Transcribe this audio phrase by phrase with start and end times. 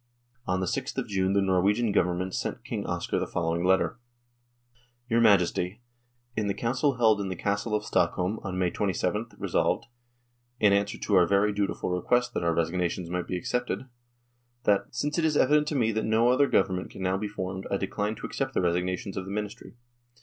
[0.47, 3.99] On the 6th of June the Norwegian Government sent King Oscar the following letter:"
[5.11, 5.83] Your Majesty,
[6.35, 9.85] in the council held in the Castle of Stockholm on May 2/th resolved,
[10.59, 13.89] in answer to our very dutiful request that our resignations might be accepted,
[14.63, 17.67] that:' Since it is evident to me that no other Government can now be formed,
[17.69, 19.75] I decline to accept the resignations of the Ministry.'